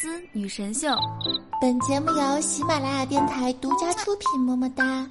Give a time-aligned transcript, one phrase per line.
[0.00, 0.88] 思女神秀，
[1.60, 5.06] 本节目由喜马拉雅电台独家出品，么么哒。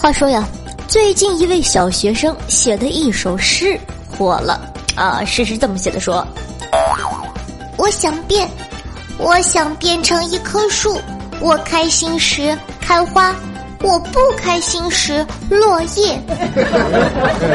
[0.00, 0.44] 话说呀，
[0.88, 3.78] 最近一位小学生写的一首诗
[4.10, 4.60] 火了
[4.96, 5.24] 啊！
[5.24, 6.26] 诗是这么写的：说，
[7.78, 8.50] 我想变，
[9.18, 11.00] 我想变成一棵树。
[11.40, 13.34] 我开心时开花，
[13.82, 16.20] 我不开心时落叶。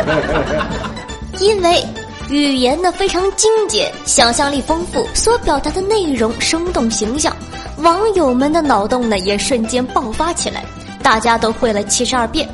[1.39, 1.85] 因为
[2.29, 7.35] 语言呢非常精简，想象力丰富，所表达的内容生动形象，
[7.77, 10.63] 网友们的脑洞呢也瞬间爆发起来。
[11.03, 12.49] 大家都会了七十二变，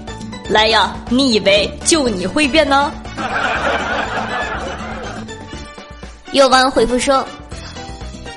[0.49, 0.93] 来呀！
[1.09, 2.91] 你以为就你会变呢？
[6.34, 7.26] 有网友回复说：“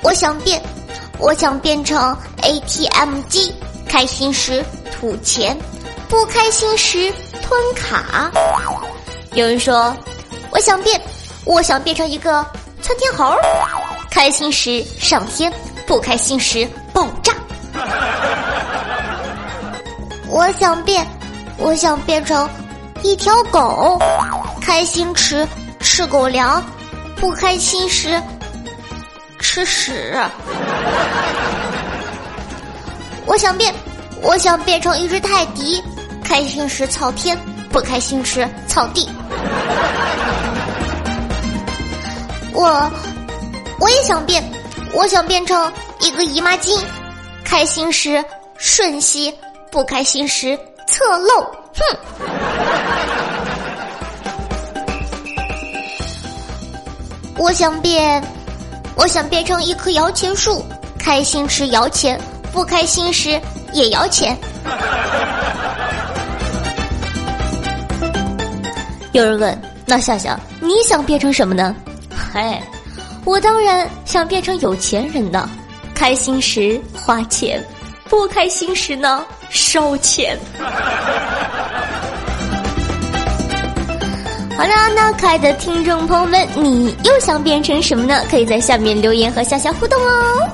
[0.01, 0.61] 我想变，
[1.17, 3.53] 我想变成 ATM 机，
[3.89, 5.57] 开心时吐钱，
[6.07, 8.31] 不开心时吞卡。”
[9.33, 9.95] 有人说
[10.51, 11.01] ：“我想变，
[11.43, 12.45] 我想变成一个
[12.81, 13.35] 窜天猴，
[14.11, 15.51] 开心时上天，
[15.87, 17.33] 不开心时爆炸。
[20.29, 21.05] ”我想变，
[21.57, 22.47] 我想变成
[23.01, 23.99] 一条狗，
[24.61, 25.47] 开心时
[25.79, 26.63] 吃狗粮，
[27.15, 28.21] 不开心时
[29.39, 30.15] 吃屎。
[33.25, 33.73] 我想变，
[34.21, 35.83] 我想变成一只泰迪，
[36.23, 37.37] 开心时操天，
[37.71, 39.09] 不开心时操地。
[42.53, 42.91] 我
[43.79, 44.43] 我也想变，
[44.93, 46.79] 我想变成一个姨妈巾，
[47.43, 48.23] 开心时
[48.57, 49.33] 瞬息。
[49.71, 51.41] 不开心时侧漏，
[51.75, 51.83] 哼！
[57.37, 58.23] 我想变，
[58.95, 60.65] 我想变成一棵摇钱树，
[60.97, 62.17] 开心时摇钱，
[62.55, 63.39] 不开心时
[63.73, 64.35] 也摇钱。
[69.11, 71.75] 有人问：那夏夏，你想变成什么呢？
[72.15, 72.63] 嗨，
[73.25, 75.49] 我当然想变成有钱人呢，
[75.93, 77.61] 开心时花钱，
[78.09, 79.25] 不开心时呢？
[79.49, 80.39] 烧钱。
[84.55, 88.23] 好了，那可爱的听众朋友们，你又想变成什么呢？
[88.31, 90.49] 可以在下面留言和夏夏互动哦。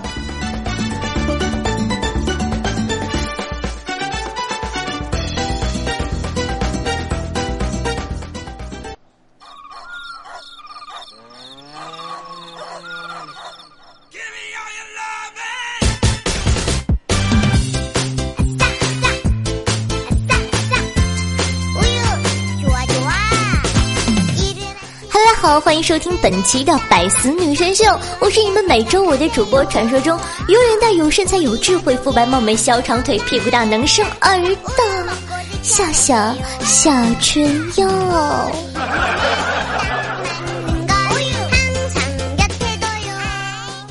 [25.59, 27.83] 欢迎收听本期的百思女神秀，
[28.19, 30.17] 我是你们每周五的主播，传说中
[30.47, 35.13] 有脸蛋、有身材、有智慧、肤白貌美、小长腿、屁股大、能生儿的
[35.61, 38.51] 夏夏夏春瑶。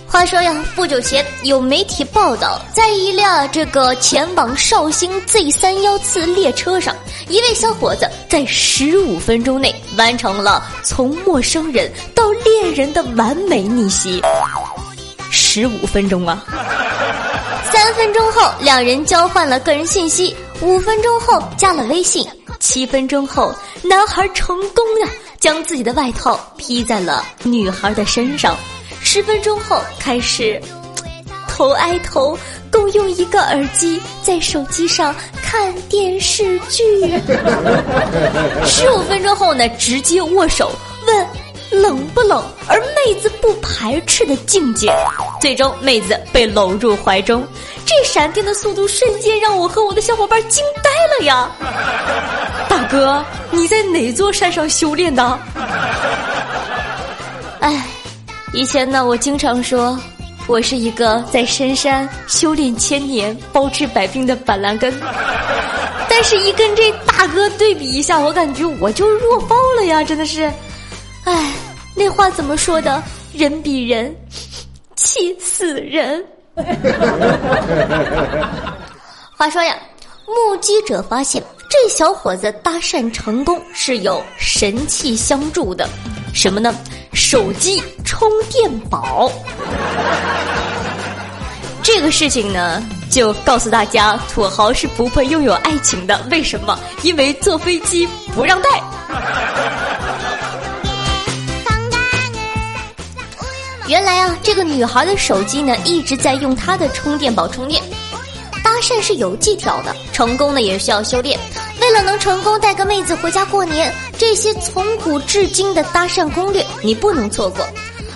[0.07, 6.95] 话说呀，不久前有媒体报道，在一辆这个前往绍兴 Z 三幺次列车上，
[7.29, 14.23] 一位小伙子在十五分钟内完成了从陌生人到恋人的完美逆袭。
[15.31, 16.45] 十五分钟啊！
[17.73, 22.25] 三分钟后，两人交换了个人信息；五分钟后，加了微信；
[22.59, 25.09] 七分钟后，男孩成功的
[25.39, 28.57] 将自己的外套披在了女孩的身上。
[29.03, 30.61] 十分钟后开始，
[31.49, 32.37] 头挨头
[32.71, 36.85] 共用一个耳机，在手机上看电视剧。
[38.67, 40.71] 十五分钟后呢，直接握手，
[41.07, 41.27] 问
[41.83, 44.93] 冷不冷，而妹子不排斥的境界。
[45.41, 47.47] 最终，妹子被搂入怀中。
[47.85, 51.51] 这闪电的速度瞬间让我和我的小伙伴惊呆了呀！
[52.69, 55.39] 大哥，你在哪座山上修炼的？
[57.61, 57.85] 哎。
[58.53, 59.97] 以前呢，我经常说，
[60.47, 64.93] 我是一个在深山修炼千年、包治百病的板蓝根。
[66.09, 70.03] 但是，一跟这大哥对比一下，我感觉我就弱爆了呀！
[70.03, 70.53] 真的是，
[71.25, 71.53] 哎，
[71.95, 73.03] 那话怎么说的？
[73.33, 74.15] 人比人
[74.97, 76.25] 气死人。
[79.37, 79.77] 话说呀，
[80.27, 85.89] 目击者发现这小伙子搭讪成功是有神器相助的，
[86.35, 86.75] 什么呢？
[87.13, 89.31] 手机充电宝，
[91.83, 96.21] 这个事情呢，就告诉大家，土豪是不配拥有爱情的。
[96.31, 96.79] 为什么？
[97.03, 98.69] 因为坐飞机不让带。
[103.87, 107.83] 原来啊，这个女孩的手机呢，一直在用她的充电宝充电。
[108.81, 111.39] 搭讪是有技巧的，成功呢也需要修炼。
[111.83, 117.69] 为了能成功带个妹子回家过年，这些从古至今的搭讪攻略你不能错过。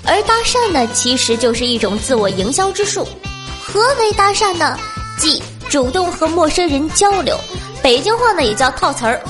[0.07, 3.07] 而搭讪呢，其实就是一种自我营销之术。
[3.63, 4.79] 何为搭讪呢？
[5.19, 7.39] 即主动和陌生人交流，
[7.83, 9.21] 北京话呢也叫套词儿。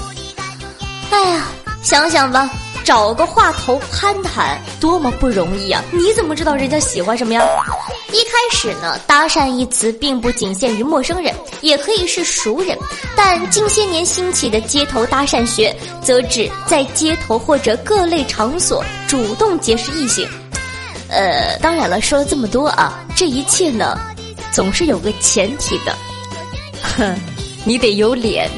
[1.10, 1.48] 哎呀，
[1.82, 2.48] 想想吧。
[2.84, 5.82] 找个话头攀谈多么不容易啊！
[5.90, 7.42] 你怎么知道人家喜欢什么呀？
[8.12, 12.78] 一开始呢，搭讪一词并不仅限于陌生人，也可以是熟人。
[13.16, 20.28] 但近些年兴起的街头搭讪学，则指在街头或者各类场所主动结识异性。
[21.08, 23.98] 呃，当然了，说了这么多啊，这一切呢，
[24.52, 25.96] 总是有个前提的，
[26.82, 27.16] 哼，
[27.64, 28.50] 你得有脸。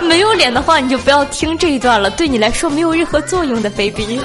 [0.00, 4.20] 没有脸的话，你就不要听这一段了，对你来说没有任何作用的，baby。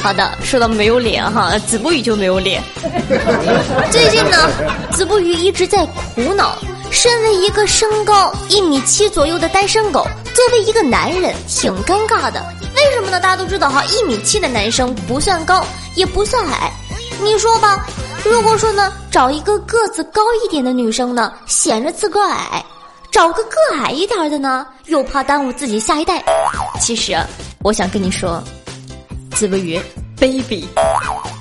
[0.00, 2.62] 好的，说到没有脸哈，子不语就没有脸。
[3.90, 4.50] 最近呢，
[4.90, 6.58] 子不语一直在苦恼，
[6.90, 10.04] 身为一个身高一米七左右的单身狗，
[10.34, 12.44] 作为一个男人挺尴尬的。
[12.74, 13.20] 为什么呢？
[13.20, 16.72] 大家都知道哈，一米七的男生不算高，也不算矮，
[17.22, 17.86] 你说吧。
[18.24, 22.64] 如果说呢，找一个个子高一点的女生呢，显着自个矮；
[23.10, 26.22] 找个个矮一点的呢，又怕耽误自己下一代。
[26.80, 27.16] 其实，
[27.62, 28.42] 我想跟你说，
[29.34, 29.80] 子不语
[30.18, 30.66] ，baby，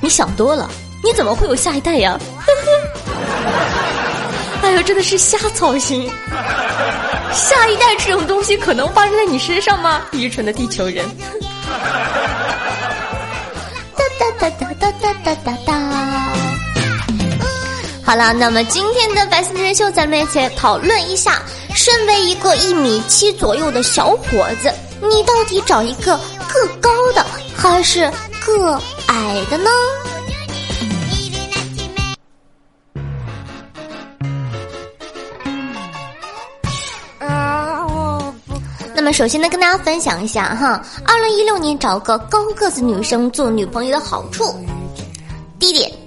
[0.01, 0.69] 你想多了，
[1.03, 2.17] 你怎么会有下一代呀？
[4.63, 6.09] 哎呦，真的是瞎操心！
[7.33, 10.01] 下一代这种东西可能发生在你身上吗？
[10.11, 11.05] 愚蠢的地球人！
[13.95, 14.49] 哒哒哒
[14.79, 16.10] 哒哒哒哒哒。
[18.03, 21.41] 好了，那么今天的白色真人秀，咱们一起来讨论一下：
[21.73, 24.69] 身为一个一米七左右的小伙子，
[25.01, 27.25] 你到底找一个个高的
[27.55, 28.11] 还是
[28.45, 29.69] 个矮的呢？
[38.93, 44.53] 那么首先呢，跟大家分享一下哈，二零一六年找个高个子女生做女朋友的好处。
[45.57, 46.00] 第一点。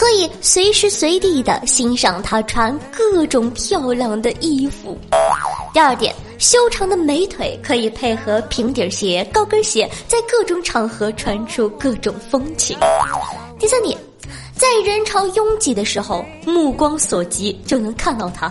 [0.00, 4.98] 可以随时随地的欣赏她穿各种漂亮的衣服。
[5.74, 12.78] 第二点，修长的美腿可以配合平底鞋、高跟鞋，在各种场合穿出各种风情。
[13.58, 13.94] 第三点，
[14.54, 18.50] 在人潮拥挤的时候，目光所及就能看到她。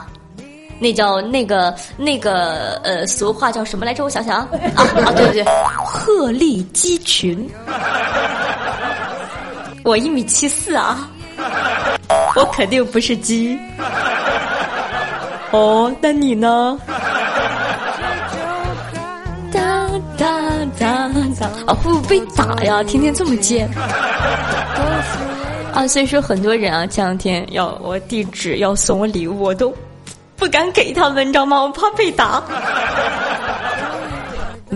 [0.80, 4.04] 那叫那个那个呃，俗话叫什么来着？
[4.04, 5.12] 我想想啊啊啊！
[5.14, 5.46] 对对对，
[5.84, 7.50] 鹤立鸡群。
[9.84, 11.10] 我一米七四啊。
[12.36, 13.58] 我肯定不是鸡。
[15.52, 16.80] 哦，那你呢？
[19.52, 20.28] 哒哒
[20.78, 21.10] 哒
[21.40, 21.48] 哒！
[21.66, 22.84] 啊，会不会被打呀？
[22.84, 23.68] 天天这么贱。
[25.74, 29.74] 啊，所以说很多人啊，前两天要我地址要送我礼物，我都
[30.36, 31.62] 不敢给他们，你知道吗？
[31.62, 32.44] 我怕被打。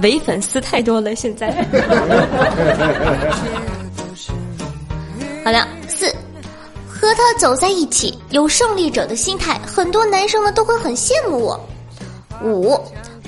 [0.01, 1.47] 伪粉丝太多了，现在。
[5.45, 5.72] 好了，四。
[7.13, 11.59] 和他走在一起，有胜利者的心态，很多男生呢都会很羡慕我。
[12.43, 12.75] 五，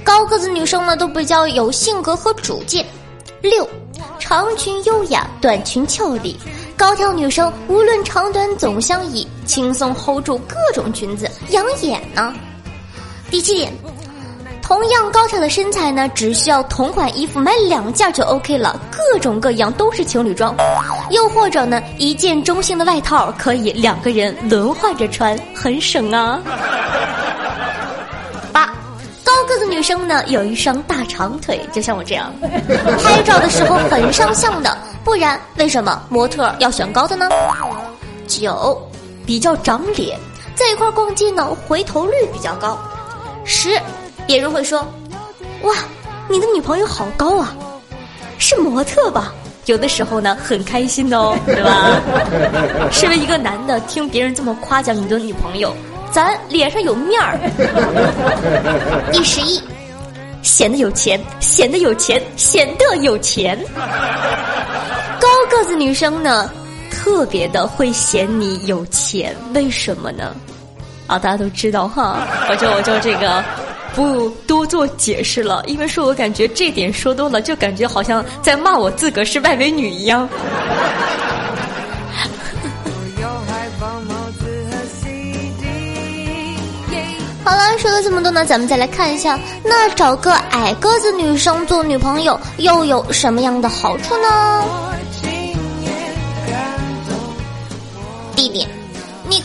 [0.03, 2.83] 高个子女生呢都比较有性格和主见。
[3.43, 3.69] 六，
[4.17, 6.35] 长裙优雅，短裙俏丽，
[6.75, 12.33] 高挑女生无论长短总相宜，轻松 hold 住各种裙子，养眼呢。
[13.29, 13.71] 第七点。
[14.65, 20.55] 同样高挑的身材呢，只需要同款衣服买两件就 OK 了，各种各样都是情侣装，
[21.11, 26.41] 又或者呢，一件中性的外套可以两个人轮换着穿，很省啊。
[28.51, 28.73] 八，
[29.23, 32.33] 高个子女生呢有一双大长腿，就像我这样，
[33.03, 37.29] 拍照的时候很上相的，不然为什么模特要选高的呢？
[38.27, 38.81] 九，
[39.27, 40.17] 比较长脸，
[40.55, 42.75] 在一块逛街呢，回头率比较高。
[43.43, 43.79] 十。
[44.27, 44.85] 别人会说
[45.63, 45.73] ：“哇，
[46.29, 47.55] 你的女朋友好高啊，
[48.37, 49.33] 是模特吧？”
[49.65, 51.99] 有的时候呢，很开心的哦，对吧？
[52.93, 55.75] 身为一个男的，听别人这么夸奖你的女朋友，
[56.11, 57.39] 咱脸上有面儿。
[59.11, 59.59] 第十一，
[60.43, 63.57] 显得有钱，显得有钱，显得有钱。
[65.19, 66.47] 高个子女生呢，
[66.91, 70.35] 特别的会显你有钱，为什么呢？
[71.07, 72.19] 啊，大家都知道哈，
[72.51, 73.43] 我就我就这个。
[73.95, 80.27] 不多做解释了，因为说我感觉这点说多了，就感觉好像在骂我自个是外围女一样。
[87.43, 94.63] 好了，说了这么多呢，咱们再来看一下，那找个矮个子女生做女朋友又有什么样的好处呢？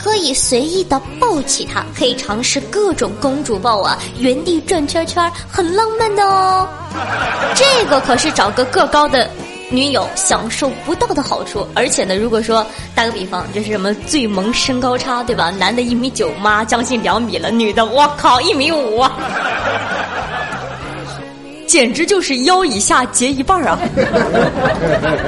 [0.03, 6.67] 可以随意的抱起它，可以尝试各种公主抱啊，原地转圈圈，很浪漫的哦。
[7.53, 9.29] 这个可是找个个高的
[9.69, 11.67] 女友享受不到的好处。
[11.75, 12.65] 而且呢，如果说
[12.95, 15.51] 打个比方，这是什么最萌身高差，对吧？
[15.51, 19.05] 男的一米九妈，将近两米了；女的，我靠，一米五，
[21.67, 23.77] 简直就是腰以下截一半啊！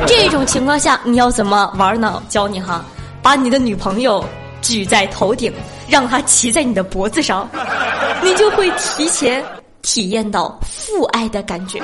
[0.07, 2.21] 这种情况下，你要怎么玩呢？
[2.27, 2.83] 教你哈，
[3.21, 4.25] 把你的女朋友。
[4.63, 5.53] 举在头顶，
[5.87, 7.47] 让他骑在你的脖子上，
[8.23, 9.43] 你就会提前
[9.83, 11.79] 体验到父爱的感觉，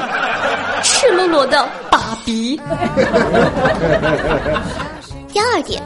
[0.82, 2.60] 赤裸裸的爸比。
[5.32, 5.82] 第二点，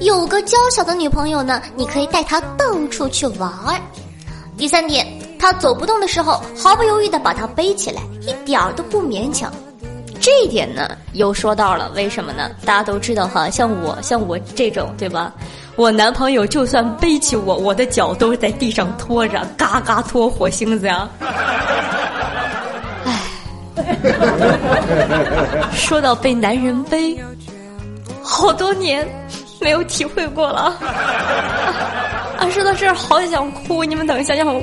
[0.00, 3.80] 有个娇小的女朋友呢，你可以带她到处去玩儿。
[4.56, 5.06] 第三点，
[5.38, 9.50] 她走不动的时候，毫不犹豫的把她背起来，一点儿都不勉强。
[10.20, 12.50] 这一点呢，又说到了为什么呢？
[12.66, 15.32] 大家都知道哈，像我像我这种，对吧？
[15.76, 21.08] 我男朋友就算背起我，我的脚都在地上拖着，嘎嘎拖火星子呀！
[23.04, 23.18] 唉，
[25.72, 27.18] 说到被男人背，
[28.22, 29.08] 好多年
[29.60, 30.76] 没有体会过了。
[32.38, 34.62] 啊，说到这儿好想哭，你们等一下，让我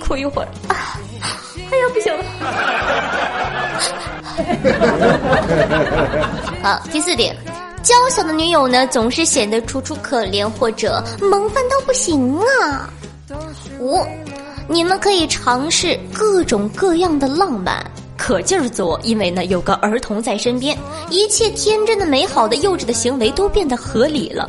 [0.00, 0.48] 哭一会儿。
[0.68, 0.96] 啊，
[1.70, 2.24] 哎呀，不行了。
[6.62, 7.36] 好，第四点。
[7.82, 12.88] 娇小的女友呢，总是显得楚楚可怜或者萌翻到不行啊。
[13.80, 14.00] 五，
[14.68, 17.84] 你们可以尝试各种各样的浪漫，
[18.16, 20.78] 可劲儿做，因为呢有个儿童在身边，
[21.10, 24.48] 一切天真的、美好的、幼稚的行为都变得合理了。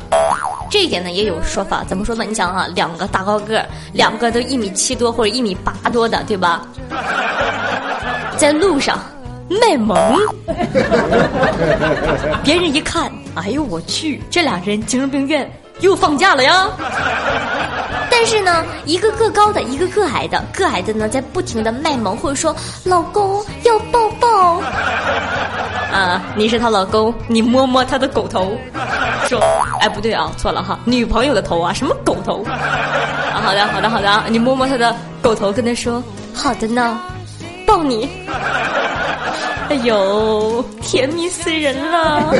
[0.69, 2.23] 这一点呢也有说法，怎么说呢？
[2.23, 6.67] 你想啊，两个大高个，两个都一米七多或者一米八多的，对吧？
[8.37, 8.99] 在路上。
[9.49, 10.19] 卖萌，
[12.43, 16.67] 别人一看，哎呦我去，这俩人精神病院又放假了呀！
[18.09, 24.61] 但是呢，一个个高的，一个个矮的，个矮的呢在不停的卖萌，或者说老公要抱抱。
[25.91, 28.57] 啊，你是他老公，你摸摸他的狗头，
[29.27, 29.39] 说，
[29.79, 32.43] 哎不对啊，错了哈，女朋友的头啊，什么狗头？
[32.45, 36.01] 啊，好的好的好的，你摸摸他的狗头，跟他说，
[36.33, 36.99] 好的呢，
[37.67, 38.09] 抱你。
[39.69, 42.31] 哎呦，甜蜜死人了！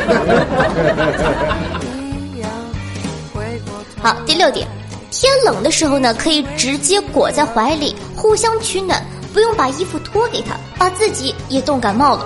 [4.02, 4.68] 好，第六点，
[5.10, 9.02] 天冷的时候呢，可以直接裹在怀里，互相取暖，
[9.34, 12.26] 不用把衣服脱给他，把自己也冻感冒了。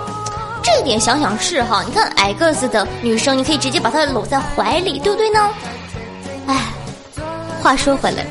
[0.62, 5.48] 这点想想是哈，你看矮个子的女生，你可以直接把她搂在怀里，对不对呢？
[6.46, 6.56] 哎，
[7.62, 8.26] 话说回来，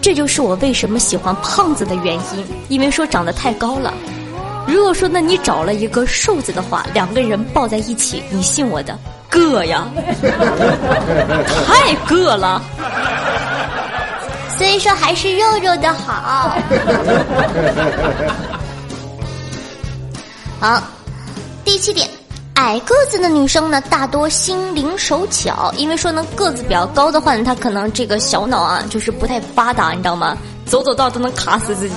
[0.00, 3.92] 这就是我为什么喜欢胖子的原因，因为说长得太高了。
[4.68, 8.96] 如果说，那你找了一个瘦子的话，两个人抱在一起，你信我的，
[9.30, 9.88] 硌呀，
[11.66, 12.60] 太硌了。
[14.58, 16.54] 所以说，还是肉肉的好。
[20.60, 20.82] 好，
[21.64, 22.06] 第七点，
[22.54, 30.36] 矮个子的女生呢，大多心灵手巧，因为说呢，个子比较高的话呢，她可能这个小脑啊，就是不太发达，你知道吗？
[30.66, 31.94] 走走道都能卡死自己。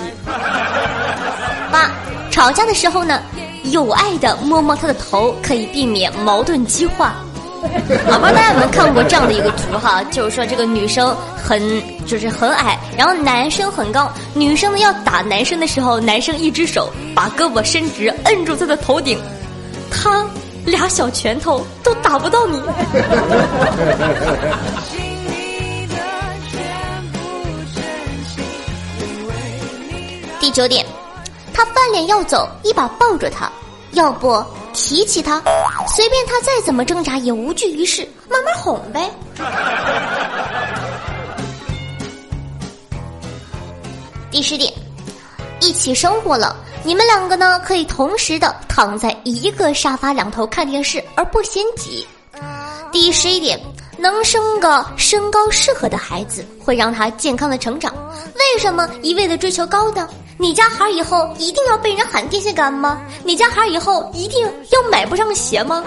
[1.69, 1.91] 八。
[2.31, 3.21] 吵架的时候呢，
[3.65, 7.13] 有爱的摸摸他的头，可以避免矛盾激化。
[8.09, 10.03] 好吧，大家有没有看过这样的一个图哈？
[10.05, 11.61] 就是说这个女生很
[12.07, 19.19] 就是很矮，然后男生很高，女生呢要打男生的时候，男生一只手把胳膊伸直，摁住他的头顶，
[19.91, 20.25] 他
[20.65, 22.59] 俩小拳头都打不到你。
[30.39, 30.83] 第九点。
[31.61, 33.47] 他翻脸要走，一把抱着他，
[33.91, 35.39] 要不提起他，
[35.87, 39.11] 随便他再怎么挣扎也无济于事，慢慢哄呗。
[44.31, 44.73] 第十点，
[45.59, 52.07] 一起生活了，你们两个呢可以同时的躺在一个沙发两头看电视而不嫌挤。
[52.91, 53.61] 第十一点，
[54.01, 57.93] 能生个身高适合的孩子，会让他健康的成长。
[58.33, 60.07] 为什么一味的追求高的？
[60.37, 62.99] 你家孩儿以后一定要被人喊电线杆吗？
[63.23, 65.83] 你家孩儿以后一定要买不上鞋吗？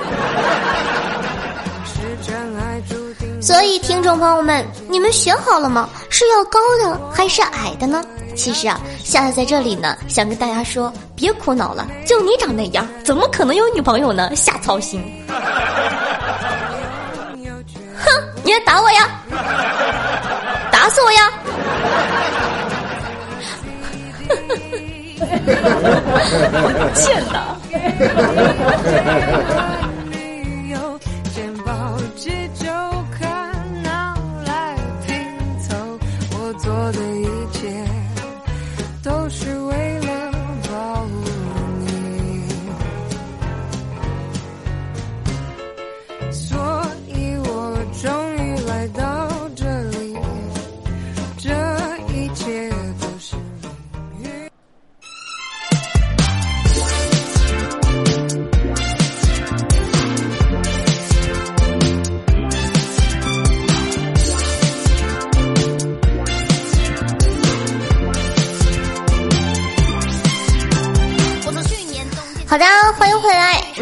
[3.41, 5.89] 所以，听众朋友们，你们选好了吗？
[6.09, 8.03] 是要高的还是矮的呢？
[8.37, 14.35] 其实啊，夏夏在这里呢，想跟大家说，别苦恼了，就你长那样，怎么可能有女朋友呢？
[14.37, 15.03] 瞎操心！
[18.45, 19.09] 哼，你来打我呀？
[20.71, 21.33] 打死我呀！
[26.63, 27.57] 我贱呐！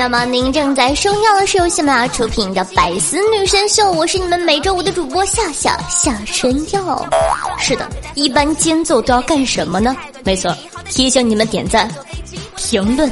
[0.03, 7.07] 那么您正在收听的是由喜马拉雅出品的《百思女神秀》，我是你们每周五的主播夏夏夏春耀。
[7.57, 9.97] 是的，一般间奏都要干什么呢？
[10.25, 10.53] 没错，
[10.91, 11.89] 提醒你们点赞、
[12.57, 13.09] 评论。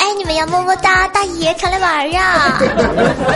[0.00, 2.58] 哎你们要，么么哒，大爷常来玩呀。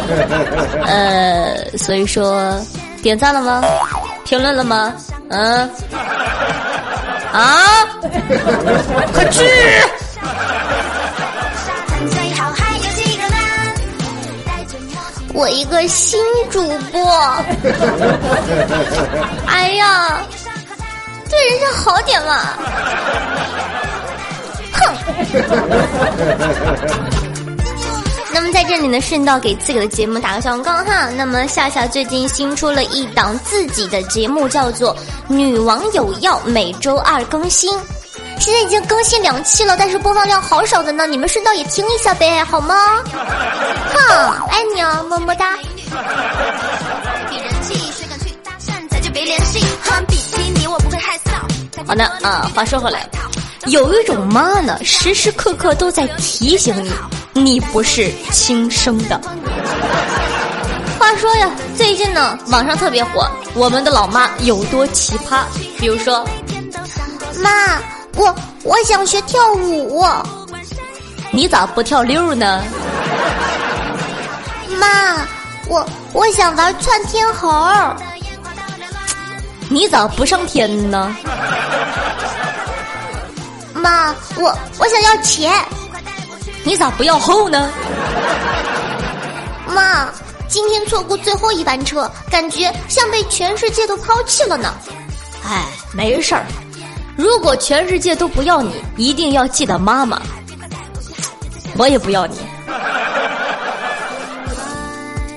[0.84, 2.60] 呃，所以说，
[3.04, 3.62] 点赞了吗？
[4.24, 4.92] 评论了吗？
[5.28, 5.70] 嗯。
[7.32, 7.86] 啊！
[9.12, 9.44] 快去！
[15.70, 17.00] 个新主播，
[19.46, 20.20] 哎呀，
[21.28, 22.38] 对人家好点嘛！
[24.72, 24.94] 哼！
[28.32, 31.08] 那么在这里呢，顺道给自己的节目打个小广告哈。
[31.16, 34.94] 那么夏夏最近新出了一档自己的节目，叫做
[35.28, 37.76] 《女王有药》，每周二更新。
[38.40, 41.06] 现在已经更新两期了，但是播放量好少的呢。
[41.06, 42.74] 你们顺道也听一下呗，好吗？
[43.92, 45.56] 哼，爱你啊，么么哒。
[51.86, 53.06] 好的啊，话说回来，
[53.66, 56.90] 有一种妈呢，时时刻刻都在提醒你。
[57.32, 59.20] 你不是亲生的。
[60.98, 65.42] 话说呀，最近呢，网上特别火，我们的老妈有多奇葩？
[65.78, 66.24] 比如说，
[67.42, 67.50] 妈，
[68.20, 70.04] 我我想学跳舞，
[71.32, 72.62] 你咋不跳六呢？
[74.78, 75.26] 妈，
[75.66, 77.50] 我我想玩窜天猴，
[79.70, 81.16] 你咋不上天呢？
[83.72, 85.50] 妈，我我想要钱。
[86.62, 87.72] 你咋不要后呢？
[89.74, 90.06] 妈，
[90.46, 94.74] 今天错过最后一班车，感觉像被全世界都抛弃了呢。
[95.42, 96.44] 哎，没事儿，
[97.20, 100.22] 如果全世界都不要你，一定要记得妈妈。
[101.76, 102.38] 我也不要你。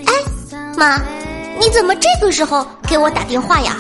[0.06, 0.14] 哎，
[0.78, 1.02] 妈，
[1.60, 3.76] 你怎么这个时候给我打电话呀？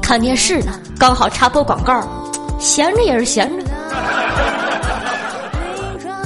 [0.00, 2.00] 看电视呢，刚好插播广告，
[2.60, 3.64] 闲着也是闲着。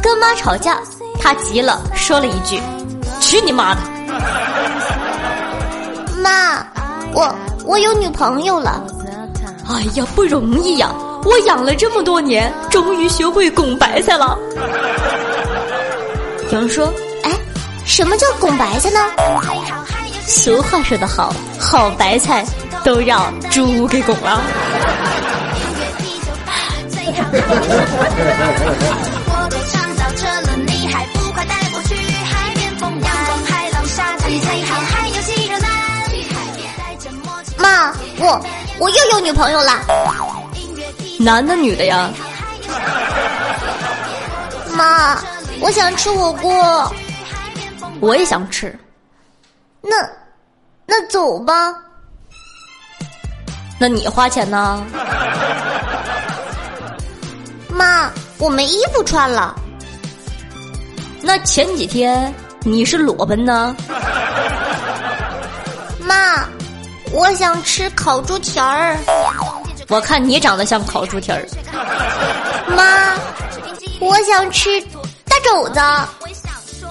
[0.02, 0.78] 跟妈吵架，
[1.18, 2.60] 他急了，说了一句
[3.18, 3.80] ：“去你妈的！”
[6.20, 6.62] 妈，
[7.14, 7.34] 我
[7.64, 8.86] 我有女朋友了。
[9.68, 10.92] 哎呀，不容易呀！
[11.24, 14.38] 我养了这么多年，终于学会拱白菜了。
[16.52, 16.86] 有人说
[17.24, 17.32] ：“哎，
[17.84, 19.00] 什么叫拱白菜呢？”
[20.24, 22.44] 俗话说得好，好白菜
[22.84, 24.40] 都让猪给拱了。
[38.18, 38.46] 妈，我
[38.78, 39.72] 我又有女朋友了，
[41.18, 42.10] 男的女的呀？
[44.72, 45.18] 妈，
[45.60, 46.92] 我想吃火锅，
[48.00, 48.78] 我也想吃，
[49.80, 49.96] 那
[50.86, 51.74] 那走吧，
[53.78, 54.84] 那你花钱呢？
[57.68, 59.54] 妈，我没衣服穿了，
[61.22, 63.76] 那前几天你是裸奔呢？
[66.00, 66.44] 妈。
[67.12, 68.96] 我想吃烤猪蹄儿，
[69.88, 71.44] 我看你长得像烤猪蹄儿。
[72.70, 73.16] 妈，
[73.98, 74.80] 我想吃
[75.24, 75.80] 大肘子，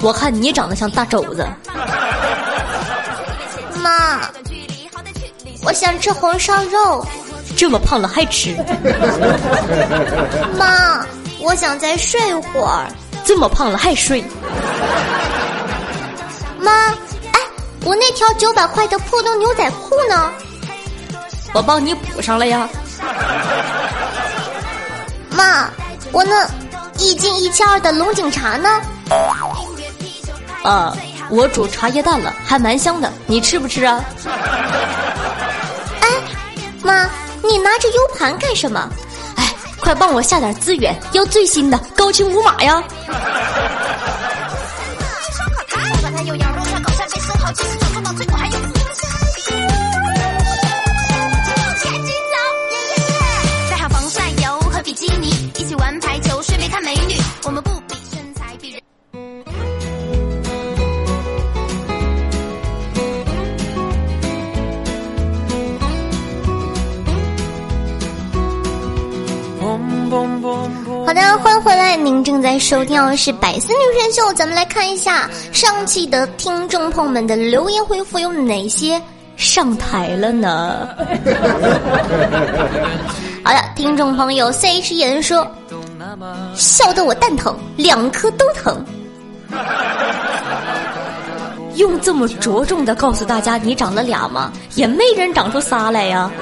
[0.01, 1.47] 我看你长得像大肘子。
[3.82, 4.30] 妈，
[5.63, 7.08] 我想吃红烧肉，
[7.56, 8.54] 这么胖了还吃？
[10.60, 11.06] 妈，
[11.39, 12.91] 我想再睡会儿，
[13.23, 14.21] 这么胖了还睡？
[16.60, 16.89] 妈。
[17.32, 17.39] 哎
[17.86, 20.30] 我那条九百块的破洞牛仔裤呢？
[21.55, 22.67] 我帮你补上了呀。
[25.29, 25.69] 妈，
[26.11, 26.45] 我那
[26.99, 28.69] 一斤一千二的龙井茶呢？
[30.63, 30.93] 啊，
[31.29, 34.03] 我煮茶叶蛋了，还蛮香的，你吃不吃啊？
[36.01, 36.09] 哎，
[36.83, 37.09] 妈，
[37.41, 38.89] 你拿着 U 盘干什么？
[39.37, 42.83] 哎，快帮我下点资源，要最新的高清无码呀。
[72.55, 79.01] 在收听的是《百思女神秀》，咱们来看一下上期的听众朋友们的留言回复有哪些
[79.35, 80.87] 上台了呢？
[83.43, 85.45] 好的，听众朋友 C H 言说
[86.55, 88.85] ：“笑得我蛋疼，两颗都疼。
[91.75, 94.49] 用这么着重的告诉大家你长了俩吗？
[94.75, 96.31] 也没人长出仨来呀。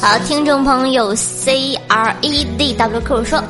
[0.00, 3.42] 好，听众朋友 C R E D W Q 说，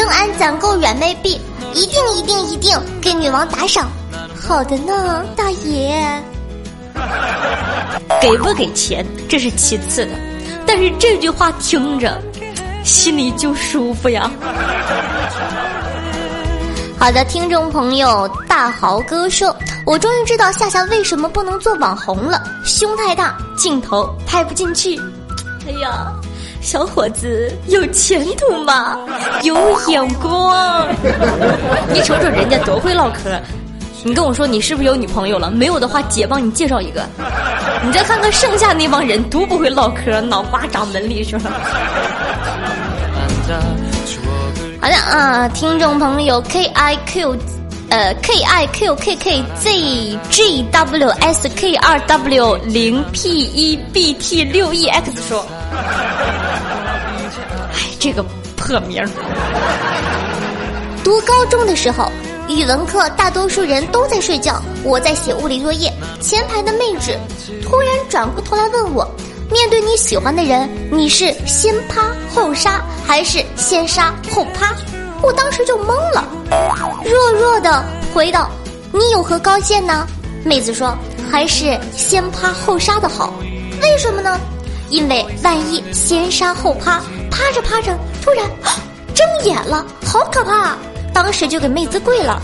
[0.00, 1.38] 等俺攒够软妹币，
[1.74, 3.90] 一定一定一定给女王打赏。
[4.34, 6.02] 好的呢，大爷。
[8.18, 10.12] 给不给钱这是其次的，
[10.66, 12.18] 但是这句话听着，
[12.82, 14.30] 心里就舒服呀。
[16.98, 24.98] 好的，听众朋友大豪哥说：“我终于知道夏夏为什么不能做网红了，胸太大，镜头拍不进去。”
[25.68, 26.10] 哎呀，
[26.60, 28.98] 小伙子有前途吗？
[29.42, 29.56] 有
[29.88, 30.86] 眼光。
[31.92, 33.40] 你瞅瞅人家多会唠嗑，
[34.04, 35.50] 你跟我说你是不是有女朋友了？
[35.50, 37.02] 没有的话，姐帮你介绍一个。
[37.82, 41.50] 你再看看剩下那帮人，都不会唠嗑，脑瓜长门里去了？
[44.80, 47.36] 好的啊，听众朋友 K I Q，
[47.90, 53.76] 呃 K I Q K K Z G W S K 二 W 零 P 一
[53.92, 56.19] B T 六 E X 说，哎，
[58.00, 58.24] 这个
[58.56, 59.08] 破名儿。
[61.04, 62.10] 读高中的时候，
[62.48, 67.16] 语文课大多数人都在睡觉，我在写物理作业，前排的妹纸
[67.62, 69.06] 突然转过头来问我。
[69.52, 74.74] 面对你喜欢的人，你是先趴后杀还是先杀后趴？
[75.22, 76.24] 我当时就懵了，
[77.04, 77.84] 弱弱的
[78.14, 78.48] 回道
[78.92, 80.06] ：“你有何高见呢？”
[80.42, 80.96] 妹子说
[81.30, 83.34] ：“还是先趴后杀的好。”
[83.82, 84.38] 为什么呢？
[84.90, 87.00] 因为万一先杀后趴，
[87.30, 88.44] 趴着趴着突然
[89.14, 90.76] 睁眼了，好可怕！
[91.12, 92.40] 当时就给妹子跪了。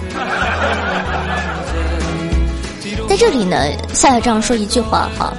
[3.08, 3.56] 在这里呢，
[3.92, 5.32] 夏夏这样说一句话哈。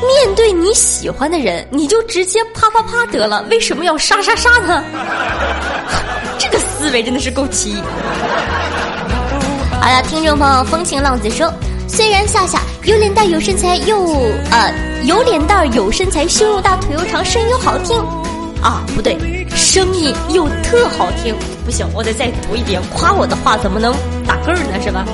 [0.00, 4.82] 面对你喜欢的人，你就直接啪啪啪得了，为什么要杀杀杀呢？
[6.38, 7.82] 这个思维真的是够奇异。
[9.80, 11.52] 好了，听众朋友，风情浪子说，
[11.92, 14.14] 虽然夏夏有脸蛋有身材又
[14.50, 14.72] 呃
[15.02, 17.98] 有脸蛋有身材，胸又大腿又长，声音又好听
[18.62, 19.18] 啊，不对，
[19.50, 23.92] 声音又特好听，不行，我得再读一遍，夸我的话怎么能
[24.24, 24.80] 打个呢？
[24.80, 25.04] 是吧？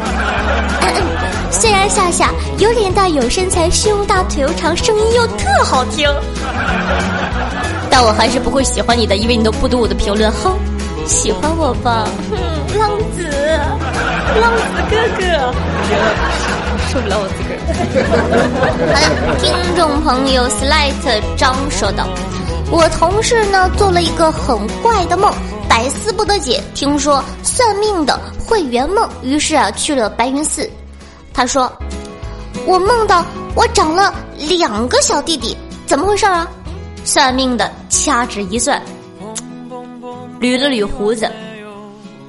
[1.51, 6.07] 虽然夏夏有脸蛋有身材，胸大腿又长，声音又特好听，
[7.91, 10.31] 但我还是不会喜欢你的，因为你都不读我的评论。
[10.31, 10.53] 哼，
[11.07, 12.07] 喜欢我吧，
[12.79, 13.27] 浪子，
[14.41, 15.55] 浪子哥哥，
[16.87, 17.59] 受不了我自个儿。
[18.09, 18.16] 好
[19.31, 22.07] 了，听众朋友，Slight 张说道
[22.70, 25.33] ：“我同事呢做了一个很怪的梦，
[25.68, 26.62] 百思不得解。
[26.75, 30.68] 听说算命的会圆梦，于是啊去了白云寺。”
[31.35, 31.70] 他说
[32.66, 36.49] ：“我梦到我长了两个小弟弟，怎么回事啊？”
[37.05, 38.83] 算命的掐指一算，
[40.40, 41.31] 捋了捋胡子，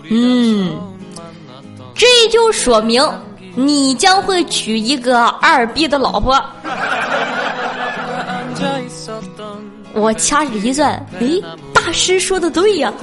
[0.07, 0.77] 嗯，
[1.95, 3.01] 这就说明
[3.59, 6.39] 你将会娶一个二逼的老婆。
[9.93, 11.43] 我掐指一算，诶，
[11.73, 12.93] 大师说的对呀。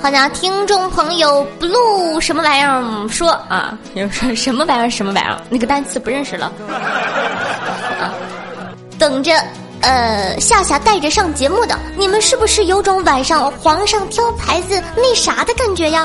[0.00, 3.76] 好的，听众朋友，blue 什么玩意儿说啊？
[3.92, 4.88] 有说什么玩意儿？
[4.88, 5.38] 什么玩意儿？
[5.50, 6.50] 那个单词不认识了。
[8.00, 8.14] 啊，
[8.98, 9.30] 等着，
[9.86, 16.04] 呃，夏夏带着上节目的，你们是不是有种晚上皇上挑牌子那啥的感觉呀？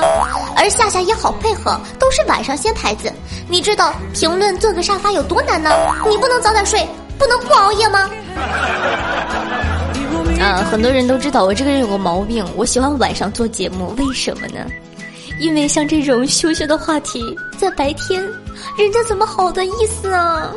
[0.56, 3.12] 而夏夏也好配合，都是晚上掀牌子。
[3.48, 5.68] 你知道评论坐个沙发有多难呢？
[6.08, 6.86] 你不能早点睡，
[7.18, 8.08] 不能不熬夜吗？
[10.40, 14.64] 啊，很多人都知道我这个人有个毛病，我喜欢晚上做节目，为什么呢？
[15.40, 18.22] 因为像这种羞羞的话题，在白天，
[18.78, 20.52] 人家怎么好的意思啊？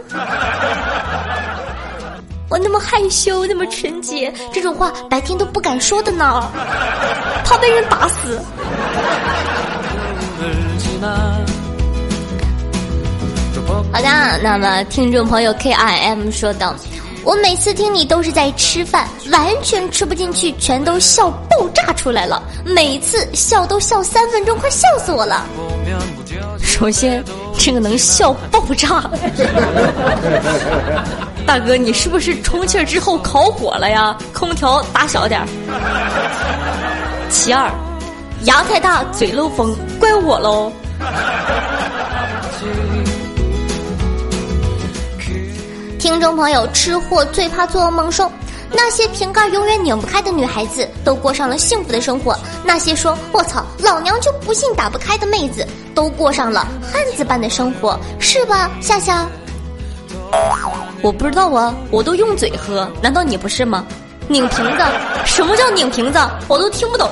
[2.50, 6.50] 我那么害羞，那么纯洁，这种话白天都不敢说的呢，
[7.44, 8.40] 怕被人打死。
[13.92, 16.76] 好的，那么听众朋友 K I M 说道。
[17.24, 22.44] 我每次听你都是在吃饭，完全吃不进去，全都笑爆炸出来了。
[22.64, 25.44] 每次笑都笑三分钟，快笑死我了。
[26.62, 27.24] 首先，
[27.58, 29.10] 这个能笑爆炸，
[31.46, 34.18] 大哥，你是不是充气之后烤火了呀？
[34.34, 35.48] 空调打小点儿。
[37.30, 37.72] 其二，
[38.46, 40.72] 牙太大嘴漏风，怪我喽。
[46.00, 48.32] 听众朋友，吃货最怕做噩梦说，
[48.72, 58.70] 那些瓶盖永远拧不开的女孩子都过上了幸福的生活；那些说“我操，老娘就不信打不开”的妹子都过上了汉子般的生活，是吧？
[58.82, 59.28] 夏夏，
[61.02, 63.86] 我不知道啊，我都用嘴喝，难道你不是吗？
[64.28, 64.84] 拧瓶子，
[65.24, 66.20] 什么叫拧瓶子？
[66.48, 67.10] 我都听不懂。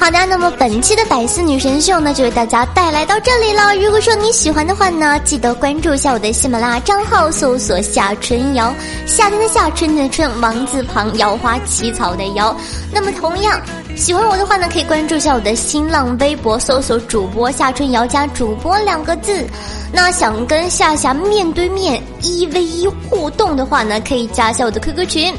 [0.00, 3.74] 好的，那么本期的百思女神秀呢，就为大家带来到这里了。
[3.76, 8.72] 如果说你喜欢的话呢，记得关注一下我的喜马拉雅账号，搜索夏春瑶，
[9.06, 12.56] 夏天的夏，春天的春，王字旁，瑶花起草的瑶。
[12.92, 13.60] 那么同样
[13.96, 19.44] 喜欢我的话呢，可以关注一下我的新浪微博，搜索主播夏春瑶加主播两个字。
[19.92, 25.34] 那想跟夏夏面对面一 v 一互动的话呢，可以加一下我的 QQ 群。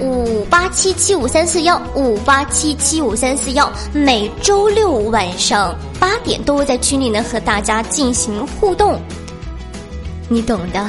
[0.00, 9.00] 五八七七五三四幺，五八七七五三四幺，每周六晚上八点都会在群里呢和大家进行互动，
[10.28, 10.84] 你懂的。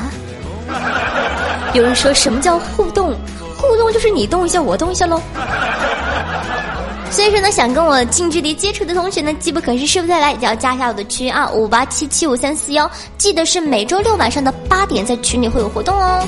[1.73, 3.13] 有人说什么叫互动？
[3.57, 5.21] 互动就是你动一下，我动一下喽。
[7.11, 16.27] 所以说呢，想跟我近距离接触的同学呢，机不可失，失不再来，就要加一下我的群啊，五八七七五三四幺，记得是每周六晚上的八点在群里会有活动哦。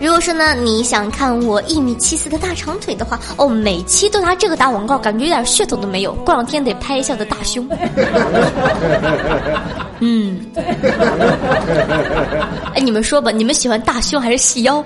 [0.00, 6.12] 如果说呢，你想看我一米七四的大长腿的话，哦，每期都拿这个打广告，感觉一点噱头都没有。
[6.14, 7.66] 过两天得拍一下我的大胸。
[10.00, 10.40] 嗯。
[12.74, 14.84] 哎，你们说吧，你们喜欢大胸还是细腰？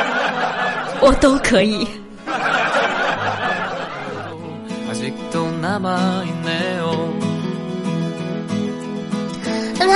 [1.00, 1.86] 我都可以。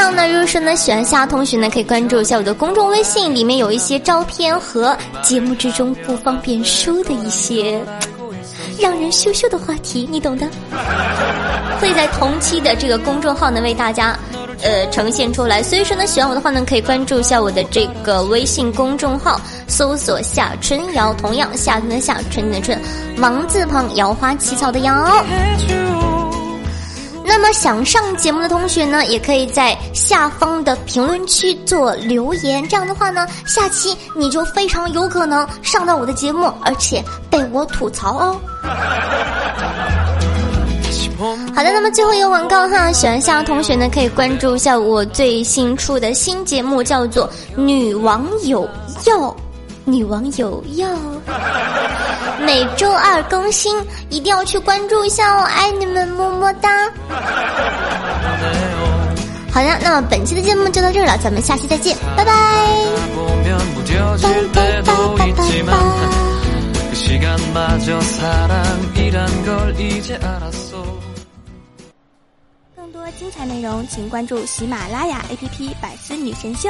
[0.00, 7.78] 那么呢，如果说呢喜欢夏同学呢，可以关注一下我的公众微信，里面有一些照片和节目之中不方便说的一些
[8.80, 10.46] 让人羞羞的话题，你懂的。
[11.78, 14.18] 会在同期的这个公众号呢为大家
[14.62, 15.62] 呃呈现出来。
[15.62, 22.80] 所以说呢，喜欢我的话呢，可以关注一下我的这个微信公众号，搜索夏春瑶，同样夏天的夏，春天的春，
[23.18, 25.22] 王字旁，瑶花起草的瑶。
[27.52, 32.66] 想上节目的同学呢，也可以在下方的评论区做留言。
[32.68, 38.40] 这样的话呢，下期你就非常有可能上到我的节目，而且被我吐槽哦。
[41.54, 47.28] 好的，那么最后一个广告哈，喜欢夏的同学呢，可以关注一下我最新出的新节目，叫做
[47.60, 48.68] 《女网友
[49.04, 49.16] 要》。
[49.84, 50.88] 女网友要
[52.44, 53.76] 每周二更新，
[54.08, 55.42] 一定要去关注一下哦！
[55.44, 56.90] 爱你们，么么哒。
[59.52, 62.32] 好的，那么本期的节目就到这儿了，咱们下期再见，拜拜。
[64.22, 65.32] 拜拜拜拜
[65.66, 65.72] 拜。
[72.76, 76.68] 更多精彩内容，请关注喜马拉雅 APP《百思女神秀》。